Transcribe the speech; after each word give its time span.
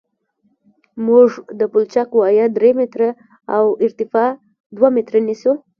موږ 1.05 1.29
د 1.59 1.61
پلچک 1.71 2.09
وایه 2.15 2.45
درې 2.57 2.71
متره 2.79 3.09
او 3.55 3.65
ارتفاع 3.85 4.29
دوه 4.75 4.89
متره 4.95 5.19
نیسو 5.27 5.51